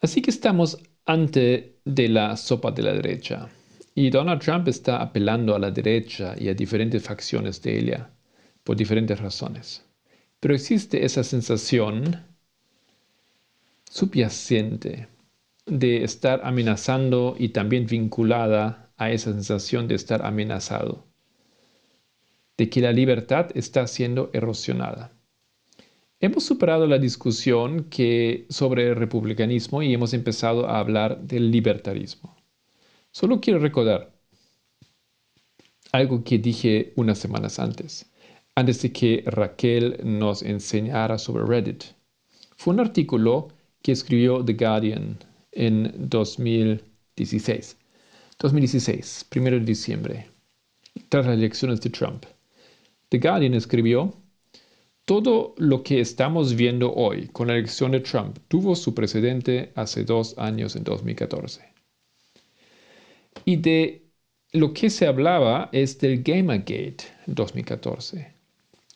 [0.00, 3.48] Así que estamos ante de la sopa de la derecha.
[3.94, 8.10] Y Donald Trump está apelando a la derecha y a diferentes facciones de ella
[8.64, 9.84] por diferentes razones.
[10.40, 12.24] Pero existe esa sensación
[13.90, 15.08] subyacente
[15.66, 21.06] de estar amenazando y también vinculada a esa sensación de estar amenazado
[22.56, 25.12] de que la libertad está siendo erosionada.
[26.20, 27.88] Hemos superado la discusión
[28.48, 32.36] sobre el republicanismo y hemos empezado a hablar del libertarismo.
[33.10, 34.12] Solo quiero recordar
[35.92, 38.10] algo que dije unas semanas antes,
[38.54, 41.84] antes de que Raquel nos enseñara sobre Reddit.
[42.56, 43.48] Fue un artículo
[43.82, 45.18] que escribió The Guardian
[45.52, 47.76] en 2016.
[48.38, 50.30] 2016, 1 de diciembre,
[51.08, 52.24] tras las elecciones de Trump.
[53.14, 54.12] The Guardian escribió,
[55.04, 60.02] todo lo que estamos viendo hoy con la elección de Trump tuvo su precedente hace
[60.02, 61.62] dos años en 2014.
[63.44, 64.02] Y de
[64.50, 68.32] lo que se hablaba es del Gamergate en 2014.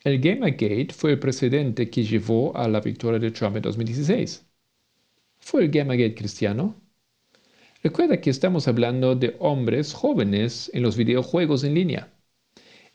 [0.02, 4.44] El Gamergate fue el precedente que llevó a la victoria de Trump en 2016.
[5.38, 6.74] ¿Fue el Gamergate cristiano?
[7.84, 12.12] Recuerda que estamos hablando de hombres jóvenes en los videojuegos en línea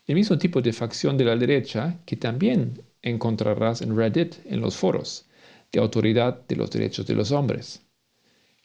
[0.06, 4.76] el mismo tipo de facción de la derecha que también encontrarás en Reddit en los
[4.76, 5.26] foros
[5.72, 7.82] de autoridad de los derechos de los hombres,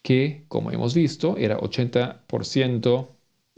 [0.01, 3.07] que, como hemos visto, era 80%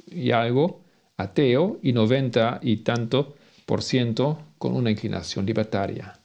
[0.08, 0.82] y algo
[1.17, 6.20] ateo y 90 y tanto por ciento con una inclinación libertaria.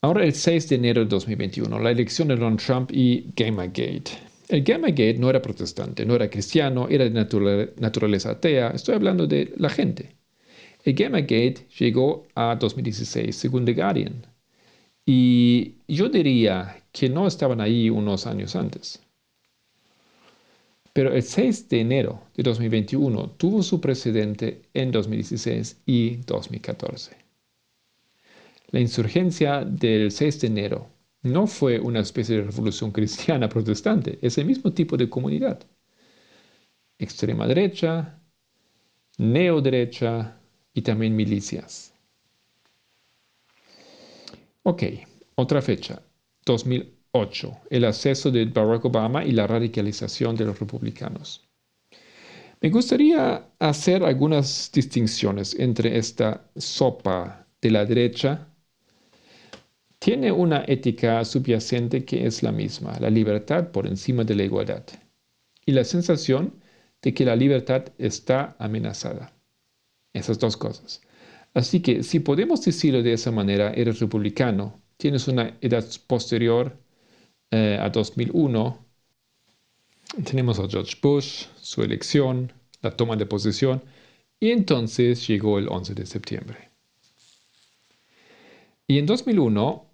[0.00, 4.27] Ahora el 6 de enero de 2021, la elección de Donald Trump y Gamergate.
[4.48, 7.10] El Gamergate no era protestante, no era cristiano, era de
[7.76, 8.70] naturaleza atea.
[8.70, 10.16] Estoy hablando de la gente.
[10.84, 14.26] El Gamergate llegó a 2016, según The Guardian.
[15.04, 19.02] Y yo diría que no estaban ahí unos años antes.
[20.94, 27.16] Pero el 6 de enero de 2021 tuvo su precedente en 2016 y 2014.
[28.70, 30.88] La insurgencia del 6 de enero
[31.22, 35.60] no fue una especie de revolución cristiana protestante, es el mismo tipo de comunidad.
[36.98, 38.20] Extrema derecha,
[39.18, 40.40] neoderecha
[40.74, 41.94] y también milicias.
[44.62, 44.82] Ok,
[45.36, 46.02] otra fecha,
[46.44, 51.48] 2008, el acceso de Barack Obama y la radicalización de los republicanos.
[52.60, 58.47] Me gustaría hacer algunas distinciones entre esta sopa de la derecha.
[59.98, 64.84] Tiene una ética subyacente que es la misma, la libertad por encima de la igualdad,
[65.66, 66.54] y la sensación
[67.02, 69.32] de que la libertad está amenazada.
[70.12, 71.00] Esas dos cosas.
[71.54, 76.76] Así que si podemos decirlo de esa manera, eres republicano, tienes una edad posterior
[77.50, 78.86] eh, a 2001,
[80.24, 83.82] tenemos a George Bush, su elección, la toma de posesión,
[84.40, 86.70] y entonces llegó el 11 de septiembre.
[88.86, 89.87] Y en 2001,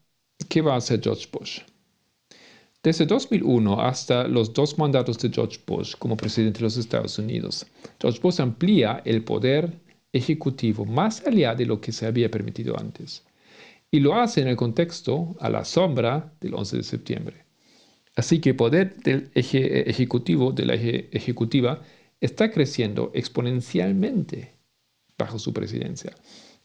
[0.48, 1.60] ¿qué va a hacer George Bush?
[2.82, 7.66] Desde 2001 hasta los dos mandatos de George Bush como presidente de los Estados Unidos,
[8.00, 9.72] George Bush amplía el poder
[10.12, 13.24] ejecutivo más allá de lo que se había permitido antes.
[13.90, 17.44] Y lo hace en el contexto a la sombra del 11 de septiembre.
[18.14, 21.82] Así que el poder del eje ejecutivo, de la eje ejecutiva,
[22.20, 24.54] está creciendo exponencialmente
[25.18, 26.14] bajo su presidencia.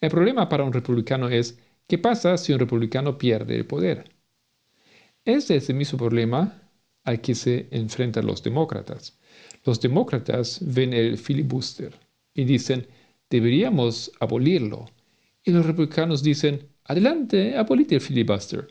[0.02, 1.58] El problema para un republicano es,
[1.90, 4.12] ¿qué pasa si un republicano pierde el poder?
[5.26, 6.62] Ese es el mismo problema
[7.04, 9.18] al que se enfrentan los demócratas.
[9.66, 11.94] Los demócratas ven el filibuster
[12.36, 12.88] y dicen,
[13.30, 14.86] deberíamos abolirlo.
[15.44, 18.68] Y los republicanos dicen, adelante, abolite el filibuster.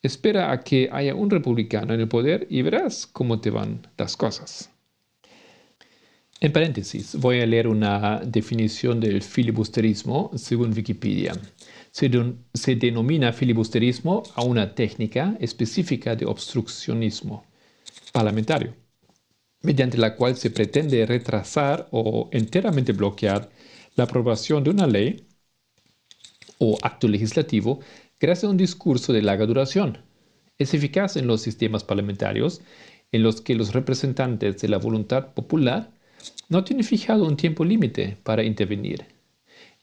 [0.00, 4.16] Espera a que haya un republicano en el poder y verás cómo te van las
[4.16, 4.70] cosas.
[6.40, 11.34] En paréntesis, voy a leer una definición del filibusterismo según Wikipedia.
[11.92, 12.08] Se,
[12.76, 17.44] denomina filibusterismo a una técnica específica de obstruccionismo
[18.12, 18.74] parlamentario,
[19.60, 23.50] mediante la cual se pretende retrasar o enteramente bloquear
[23.94, 25.26] la aprobación de una ley
[26.58, 27.80] o acto legislativo
[28.18, 29.98] gracias a un discurso de larga duración.
[30.56, 32.62] Es eficaz en los sistemas parlamentarios
[33.12, 35.92] en los que los representantes de la voluntad popular
[36.48, 39.11] no tiene fijado un tiempo límite para intervenir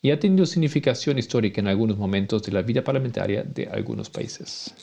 [0.01, 4.73] y ha tenido significación histórica en algunos momentos de la vida parlamentaria de algunos países.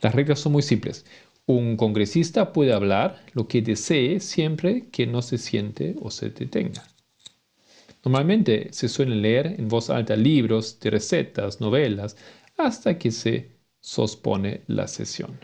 [0.00, 1.06] Las reglas son muy simples.
[1.46, 6.86] Un congresista puede hablar lo que desee siempre que no se siente o se detenga.
[8.04, 12.16] Normalmente se suelen leer en voz alta libros de recetas, novelas,
[12.58, 15.38] hasta que se sospone la sesión.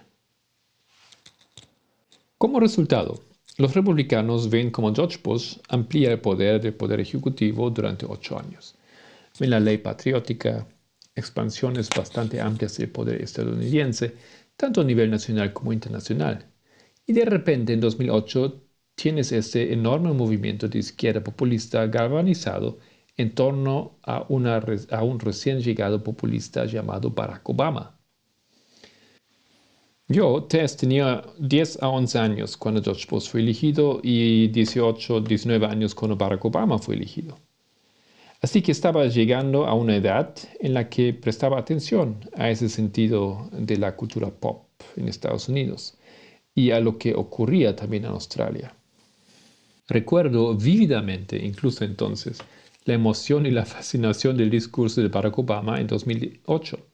[2.37, 3.23] Como resultado,
[3.61, 8.75] los republicanos ven como George Bush amplía el poder del poder ejecutivo durante ocho años.
[9.39, 10.67] Ven la ley patriótica,
[11.15, 14.15] expansiones bastante amplias del poder estadounidense,
[14.57, 16.47] tanto a nivel nacional como internacional.
[17.07, 18.63] Y de repente, en 2008,
[18.95, 22.79] tienes este enorme movimiento de izquierda populista galvanizado
[23.19, 24.27] en torno a,
[24.91, 28.00] a un recién llegado populista llamado Barack Obama.
[30.13, 35.95] Yo, tenía 10 a 11 años cuando George Bush fue elegido y 18, 19 años
[35.95, 37.39] cuando Barack Obama fue elegido.
[38.43, 43.51] Así que estaba llegando a una edad en la que prestaba atención a ese sentido
[43.53, 44.65] de la cultura pop
[44.97, 45.97] en Estados Unidos
[46.57, 48.75] y a lo que ocurría también en Australia.
[49.87, 52.43] Recuerdo vívidamente, incluso entonces,
[52.85, 56.90] la emoción y la fascinación del discurso de Barack Obama en 2008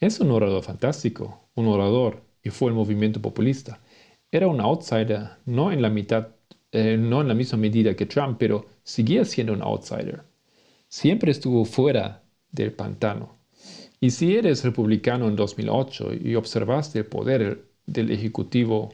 [0.00, 3.80] es un orador fantástico, un orador, y fue el movimiento populista.
[4.30, 6.28] Era un outsider, no en la mitad,
[6.70, 10.22] eh, no en la misma medida que Trump, pero seguía siendo un outsider.
[10.88, 13.38] Siempre estuvo fuera del pantano.
[14.00, 18.90] Y si eres republicano en 2008 y observaste el poder del Ejecutivo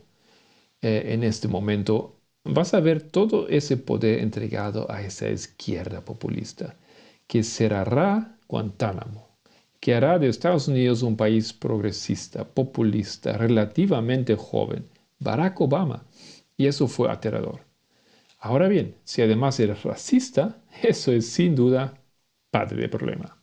[0.80, 6.76] eh, en este momento, vas a ver todo ese poder entregado a esa izquierda populista,
[7.26, 9.33] que cerrará Guantánamo
[9.84, 14.86] que hará de Estados Unidos un país progresista, populista, relativamente joven,
[15.18, 16.06] Barack Obama.
[16.56, 17.60] Y eso fue aterrador.
[18.38, 22.00] Ahora bien, si además eres racista, eso es sin duda
[22.50, 23.36] padre de problema.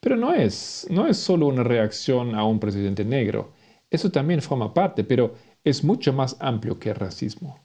[0.00, 3.52] Pero no es, no es solo una reacción a un presidente negro.
[3.88, 7.60] Eso también forma parte, pero es mucho más amplio que el racismo.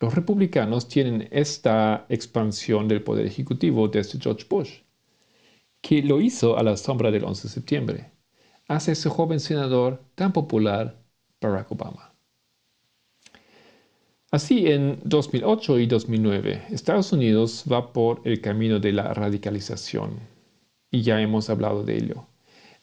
[0.00, 4.83] Los republicanos tienen esta expansión del poder ejecutivo desde George Bush
[5.84, 8.10] que lo hizo a la sombra del 11 de septiembre,
[8.68, 10.98] hacia ese joven senador tan popular,
[11.42, 12.14] Barack Obama.
[14.30, 20.20] Así, en 2008 y 2009, Estados Unidos va por el camino de la radicalización,
[20.90, 22.26] y ya hemos hablado de ello.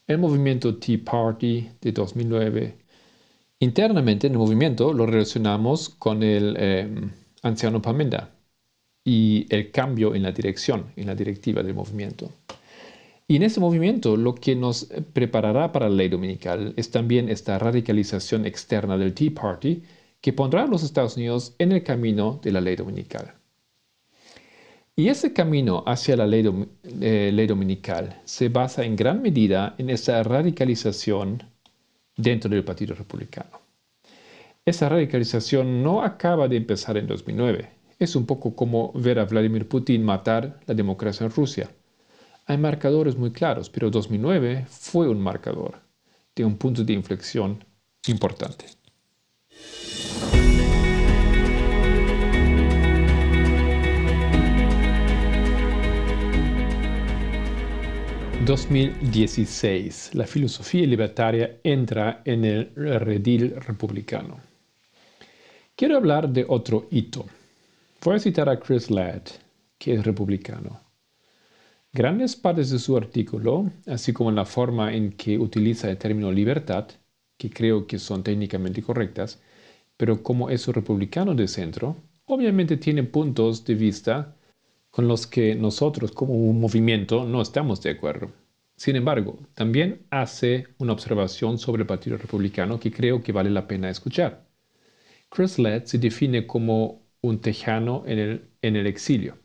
[0.06, 2.78] El movimiento Tea Party de 2009,
[3.58, 6.88] internamente en el movimiento lo relacionamos con el eh,
[7.42, 8.30] anciano Pamenda
[9.04, 12.30] y el cambio en la dirección, en la directiva del movimiento.
[13.28, 17.58] Y en ese movimiento lo que nos preparará para la ley dominical es también esta
[17.58, 19.82] radicalización externa del Tea Party
[20.20, 23.34] que pondrá a los Estados Unidos en el camino de la ley dominical.
[24.94, 26.44] Y ese camino hacia la ley,
[27.00, 31.42] eh, ley, dominical se basa en gran medida en esa radicalización
[32.16, 33.60] dentro del Partido Republicano.
[34.66, 37.70] Esa radicalización no acaba de empezar en 2009.
[37.98, 41.70] Es un poco como ver a Vladimir Putin matar la democracia en Rusia.
[42.46, 45.80] Hay marcadores muy claros, pero 2009 fue un marcador
[46.34, 47.64] de un punto de inflexión
[48.08, 48.66] importante.
[58.44, 64.40] 2016, la filosofía libertaria entra en el redil republicano.
[65.76, 67.24] Quiero hablar de otro hito.
[68.02, 69.22] Voy a citar a Chris Ladd,
[69.78, 70.81] que es republicano.
[71.94, 76.88] Grandes partes de su artículo, así como la forma en que utiliza el término libertad,
[77.38, 79.40] que creo que son técnicamente correctas,
[79.96, 84.36] pero como es un republicano de centro, obviamente tiene puntos de vista
[84.90, 88.32] con los que nosotros como un movimiento no estamos de acuerdo.
[88.76, 93.68] Sin embargo, también hace una observación sobre el Partido Republicano que creo que vale la
[93.68, 94.46] pena escuchar.
[95.30, 99.38] Chris Lett se define como un tejano en el, en el exilio.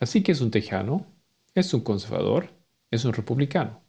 [0.00, 1.06] Así que es un tejano,
[1.60, 2.50] es un conservador,
[2.90, 3.82] es un republicano.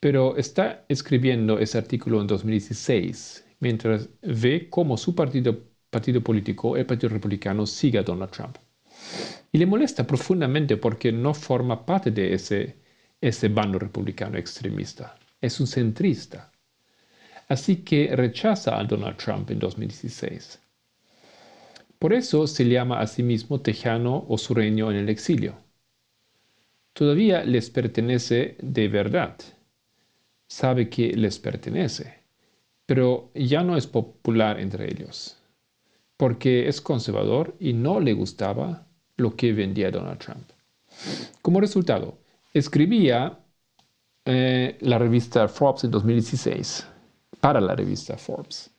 [0.00, 5.56] Pero está escribiendo ese artículo en 2016, mientras ve cómo su partido,
[6.22, 8.56] político, el Partido Republicano, sigue a Donald Trump.
[9.50, 12.76] Y le molesta profundamente porque no forma parte de ese,
[13.20, 15.18] ese bando republicano extremista.
[15.40, 16.52] Es un centrista.
[17.48, 20.60] Así que rechaza a Donald Trump en 2016.
[21.98, 25.56] Por eso se llama a sí mismo tejano o sureño en el exilio.
[26.98, 29.36] Todavía les pertenece de verdad.
[30.48, 32.12] Sabe que les pertenece,
[32.86, 35.36] pero ya no es popular entre ellos,
[36.16, 38.84] porque es conservador y no le gustaba
[39.16, 40.50] lo que vendía Donald Trump.
[41.40, 42.18] Como resultado,
[42.52, 43.38] escribía
[44.24, 46.84] eh, la revista Forbes en 2016,
[47.38, 48.72] para la revista Forbes.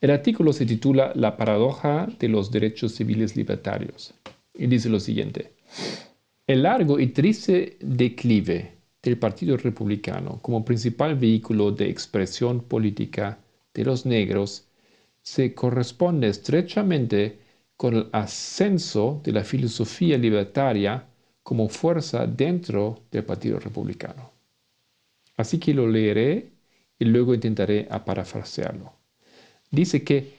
[0.00, 4.14] El artículo se titula La paradoja de los derechos civiles libertarios
[4.52, 5.52] y dice lo siguiente.
[6.52, 8.72] El largo y triste declive
[9.02, 13.38] del Partido Republicano como principal vehículo de expresión política
[13.72, 14.68] de los negros
[15.22, 17.38] se corresponde estrechamente
[17.74, 21.08] con el ascenso de la filosofía libertaria
[21.42, 24.30] como fuerza dentro del Partido Republicano.
[25.38, 26.52] Así que lo leeré
[26.98, 28.92] y luego intentaré parafrasearlo.
[29.70, 30.34] Dice que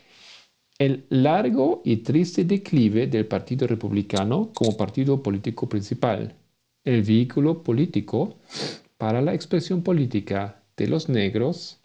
[0.80, 6.36] el largo y triste declive del Partido Republicano como partido político principal,
[6.84, 8.36] el vehículo político
[8.98, 11.80] para la expresión política de los negros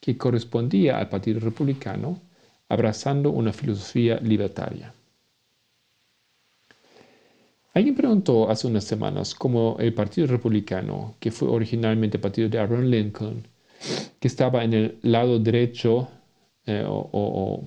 [0.00, 2.20] que correspondía al Partido Republicano,
[2.68, 4.94] abrazando una filosofía libertaria.
[7.72, 12.86] Alguien preguntó hace unas semanas cómo el Partido Republicano, que fue originalmente partido de Abraham
[12.86, 13.46] Lincoln,
[14.18, 16.08] que estaba en el lado derecho
[16.66, 17.62] eh, o,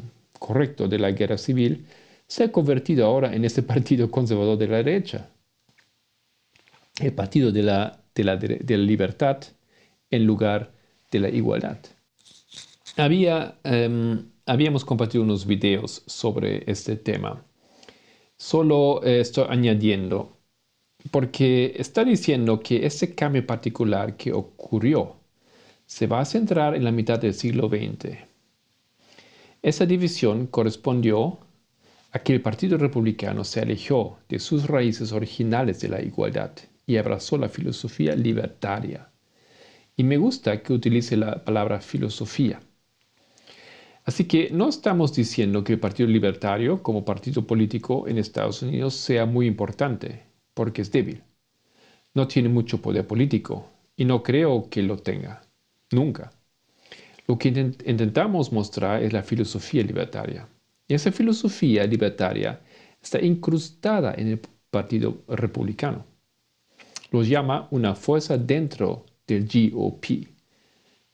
[0.46, 1.86] correcto de la guerra civil,
[2.28, 5.30] se ha convertido ahora en este partido conservador de la derecha,
[7.00, 9.38] el partido de la, de la, de la libertad
[10.12, 10.74] en lugar
[11.12, 11.78] de la igualdad.
[12.98, 17.44] Había, em, habíamos compartido unos videos sobre este tema
[18.38, 20.38] Solo estoy añadiendo,
[21.12, 25.16] porque está diciendo que ese cambio particular que ocurrió
[25.86, 28.33] se va a centrar en la mitad del siglo XX.
[29.64, 31.40] Esa división correspondió
[32.12, 36.52] a que el Partido Republicano se alejó de sus raíces originales de la igualdad
[36.86, 39.10] y abrazó la filosofía libertaria.
[39.96, 42.60] Y me gusta que utilice la palabra filosofía
[44.06, 48.96] Así que no estamos diciendo que el Partido Libertario como partido político en Estados Unidos
[48.96, 51.24] sea muy importante, porque es débil.
[52.14, 55.42] No tiene mucho poder político y no creo que lo tenga.
[55.92, 56.32] Nunca.
[57.28, 60.48] Lo que intentamos mostrar es la filosofía libertaria.
[60.88, 62.60] Y esa filosofía libertaria
[63.02, 66.06] está incrustada en el Partido Republicano.
[67.12, 70.28] Lo llama una fuerza dentro del GOP,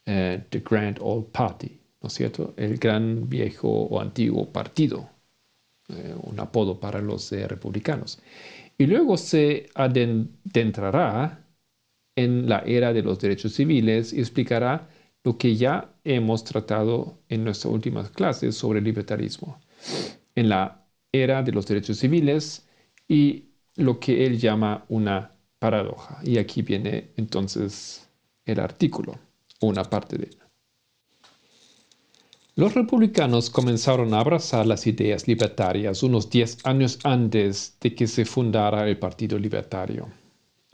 [0.06, 1.80] eh, the Grand Old Party.
[2.02, 2.54] ¿no es cierto?
[2.58, 5.10] El gran viejo o antiguo partido,
[5.90, 8.20] eh, un apodo para los eh, republicanos.
[8.78, 11.46] Y luego se adentrará
[12.16, 14.90] en la era de los derechos civiles y explicará
[15.24, 19.60] lo que ya hemos tratado en nuestras últimas clases sobre el libertarismo.
[20.36, 22.68] En la era de los derechos civiles
[23.08, 23.46] y
[23.76, 26.20] lo que él llama una paradoja.
[26.24, 28.10] Y aquí viene entonces
[28.46, 29.20] el artículo,
[29.62, 30.38] una parte de él.
[32.56, 38.26] Los republicanos comenzaron a abrazar las ideas libertarias unos 10 años antes de que se
[38.26, 40.10] fundara el Partido Libertario.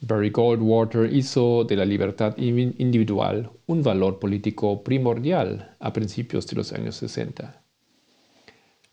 [0.07, 6.71] Barry Goldwater hizo de la libertad individual un valor político primordial a principios de los
[6.73, 7.63] años 60.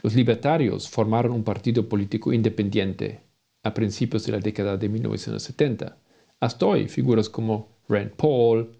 [0.03, 3.21] Los libertarios formaron un partido político independiente
[3.63, 5.99] a principios de la década de 1970.
[6.41, 8.71] Hasta hoy, figuras como Rand Paul,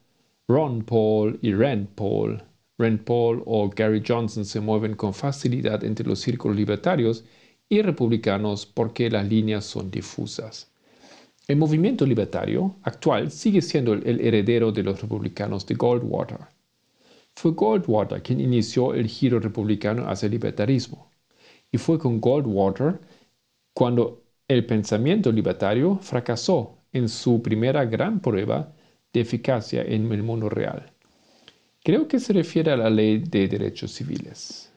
[0.49, 2.43] Ron Paul y Rand Paul,
[2.79, 7.27] Rand Paul o Gary Johnson se mueven con facilidad entre los círculos libertarios
[7.69, 10.72] y republicanos porque las líneas son difusas.
[11.49, 16.39] El movimiento libertario actual sigue siendo el heredero de los republicanos de Goldwater.
[17.35, 21.11] Fue Goldwater quien inició el giro republicano hacia el libertarismo.
[21.71, 23.01] Y fue con Goldwater
[23.75, 28.73] cuando el pensamiento libertario fracasó en su primera gran prueba
[29.13, 30.93] de eficacia en el mundo real.
[31.83, 34.71] Creo que se refiere a la ley de derechos civiles.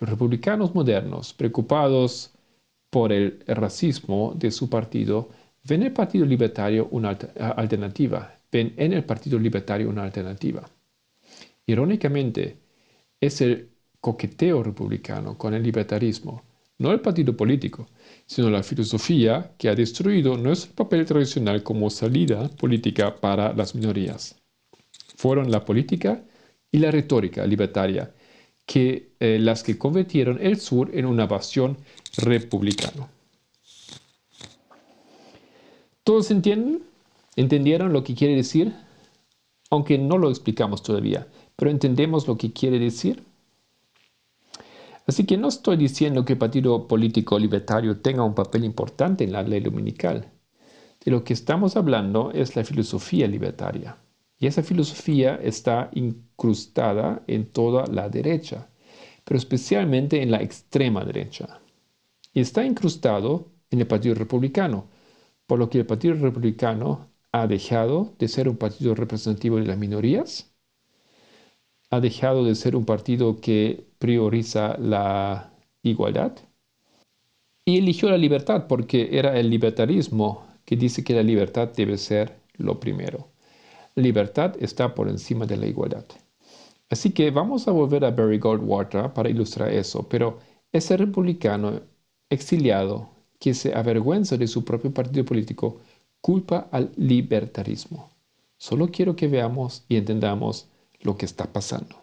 [0.00, 2.32] Los republicanos modernos, preocupados
[2.90, 5.28] por el racismo de su partido,
[5.66, 7.10] ven el Partido Libertario una
[7.56, 10.68] alternativa, ven en el Partido Libertario una alternativa.
[11.66, 12.58] Irónicamente,
[13.20, 16.42] es el coqueteo republicano con el libertarismo,
[16.78, 17.88] no el partido político,
[18.26, 24.36] sino la filosofía que ha destruido nuestro papel tradicional como salida política para las minorías.
[25.16, 26.22] Fueron la política
[26.70, 28.12] y la retórica libertaria
[28.74, 31.78] eh, las que convirtieron el sur en una nación
[32.18, 33.08] republicana.
[36.06, 36.84] ¿Todos entienden?
[37.34, 38.72] ¿Entendieron lo que quiere decir?
[39.70, 41.26] Aunque no lo explicamos todavía,
[41.56, 43.24] pero entendemos lo que quiere decir.
[45.08, 49.32] Así que no estoy diciendo que el Partido Político Libertario tenga un papel importante en
[49.32, 50.30] la ley dominical.
[51.04, 53.96] De lo que estamos hablando es la filosofía libertaria.
[54.38, 58.68] Y esa filosofía está incrustada en toda la derecha,
[59.24, 61.58] pero especialmente en la extrema derecha.
[62.32, 64.94] Y está incrustado en el Partido Republicano,
[65.46, 69.78] por lo que el Partido Republicano ha dejado de ser un partido representativo de las
[69.78, 70.56] minorías
[71.90, 76.32] ha dejado de ser un partido que prioriza la igualdad
[77.64, 82.36] y eligió la libertad porque era el libertarismo que dice que la libertad debe ser
[82.54, 83.28] lo primero.
[83.94, 86.04] Libertad está por encima de la igualdad.
[86.88, 90.38] Así que vamos a volver a Barry Goldwater para ilustrar eso, pero
[90.72, 91.80] ese republicano
[92.30, 95.80] exiliado que se avergüenza de su propio partido político
[96.20, 98.10] culpa al libertarismo.
[98.58, 100.68] Solo quiero que veamos y entendamos
[101.00, 102.02] lo que está pasando.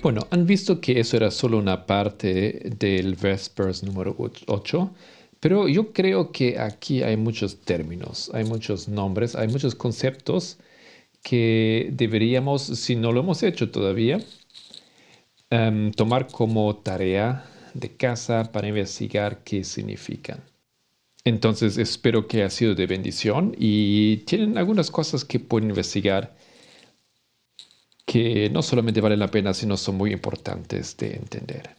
[0.00, 4.16] Bueno, han visto que eso era solo una parte del Vespers número
[4.46, 4.90] 8,
[5.40, 10.58] pero yo creo que aquí hay muchos términos, hay muchos nombres, hay muchos conceptos
[11.22, 14.18] que deberíamos, si no lo hemos hecho todavía,
[15.50, 17.44] em, tomar como tarea
[17.74, 20.42] de casa para investigar qué significan.
[21.24, 26.36] Entonces espero que ha sido de bendición y tienen algunas cosas que pueden investigar
[28.06, 31.77] que no solamente valen la pena, sino son muy importantes de entender.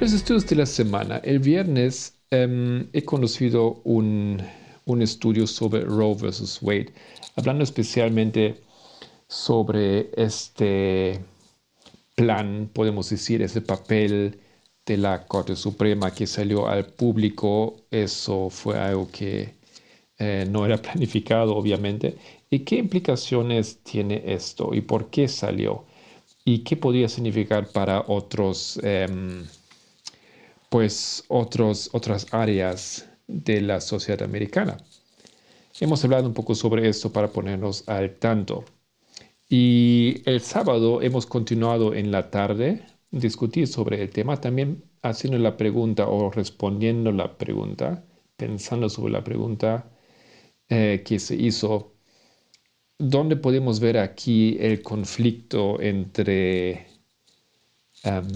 [0.00, 1.18] Los estudios de la semana.
[1.18, 4.40] El viernes em, he conocido un
[4.88, 6.92] un estudio sobre Roe versus Wade,
[7.36, 8.62] hablando especialmente
[9.28, 11.20] sobre este
[12.14, 14.40] plan, podemos decir, ese papel
[14.86, 17.76] de la Corte Suprema que salió al público.
[17.90, 19.54] Eso fue algo que
[20.18, 22.16] eh, no era planificado, obviamente.
[22.50, 24.74] ¿Y qué implicaciones tiene esto?
[24.74, 25.84] ¿Y por qué salió?
[26.46, 29.44] ¿Y qué podría significar para otros, em,
[30.68, 34.78] pues, otros, otras áreas de la sociedad americana.
[35.80, 38.64] Hemos hablado un poco sobre esto para ponernos al tanto.
[39.48, 45.56] Y el sábado hemos continuado en la tarde discutir sobre el tema, también haciendo la
[45.56, 48.04] pregunta o respondiendo la pregunta,
[48.36, 49.90] pensando sobre la pregunta
[50.68, 51.94] eh, que se hizo,
[52.98, 56.86] ¿dónde podemos ver aquí el conflicto entre
[58.02, 58.28] em,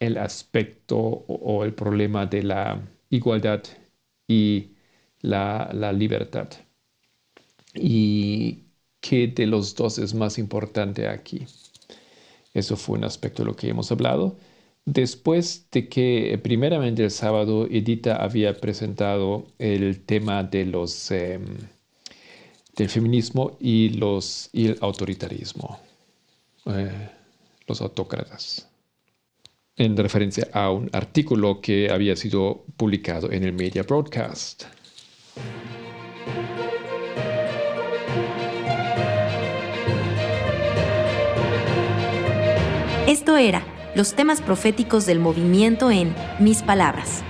[0.00, 2.80] el aspecto o el problema de la
[3.10, 3.62] igualdad
[4.26, 4.70] y
[5.22, 6.48] la, libertad.
[7.74, 8.64] ¿Y
[9.00, 11.46] qué de los dos es más importante aquí?
[12.54, 14.36] Eso fue un aspecto de lo que hemos hablado.
[14.86, 21.44] después de que primeramente el sábado Edita había presentado el tema de los, em,
[22.76, 25.78] del feminismo y, los, y el autoritarismo,
[26.66, 27.10] eh,
[27.68, 28.69] los autócratas,
[29.80, 34.64] en referencia a un artículo que había sido publicado en el Media Broadcast.
[43.06, 43.62] Esto era
[43.94, 47.24] los temas proféticos del movimiento en Mis Palabras.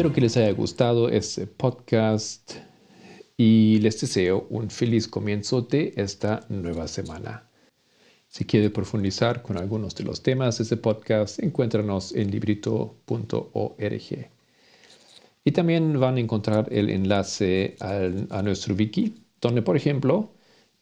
[0.00, 2.54] Espero que les haya gustado este podcast
[3.36, 7.50] y les deseo un feliz comienzo de esta nueva semana.
[8.26, 14.30] Si quiere profundizar con algunos de los temas de este podcast, encuéntranos en librito.org.
[15.44, 20.30] Y también van a encontrar el enlace a nuestro wiki, donde, por ejemplo,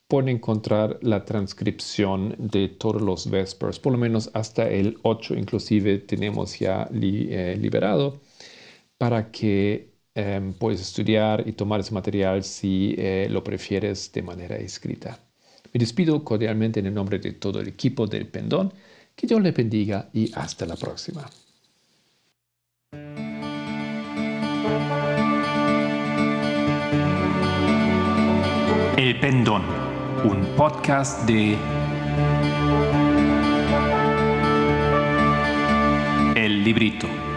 [0.07, 5.99] pueden encontrar la transcripción de todos los Vespers, por lo menos hasta el 8 inclusive
[5.99, 8.21] tenemos ya eh, liberado,
[8.99, 14.57] para que em, puedas estudiar y tomar ese material si eh, lo prefieres de manera
[14.57, 15.21] escrita.
[15.73, 18.73] Me despido cordialmente en el nombre de todo el equipo del Pendón.
[19.15, 21.29] Que Dios le bendiga y hasta la próxima.
[28.97, 29.63] El Pendón,
[30.25, 31.57] un podcast de
[36.35, 37.28] El Librito.